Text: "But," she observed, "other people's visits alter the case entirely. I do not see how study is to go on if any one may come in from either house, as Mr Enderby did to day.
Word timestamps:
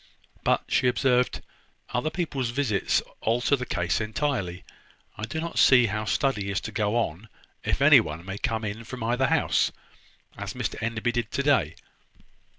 "But," 0.43 0.63
she 0.67 0.87
observed, 0.87 1.43
"other 1.91 2.09
people's 2.09 2.49
visits 2.49 3.01
alter 3.21 3.55
the 3.55 3.67
case 3.67 4.01
entirely. 4.01 4.63
I 5.15 5.25
do 5.25 5.39
not 5.39 5.59
see 5.59 5.85
how 5.85 6.05
study 6.05 6.49
is 6.49 6.59
to 6.61 6.71
go 6.71 6.95
on 6.95 7.29
if 7.63 7.83
any 7.83 7.99
one 7.99 8.25
may 8.25 8.39
come 8.39 8.65
in 8.65 8.83
from 8.83 9.03
either 9.03 9.27
house, 9.27 9.71
as 10.35 10.55
Mr 10.55 10.81
Enderby 10.81 11.11
did 11.11 11.29
to 11.29 11.43
day. 11.43 11.75